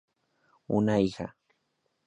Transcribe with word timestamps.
Una 0.79 0.99
hija. 0.99 1.35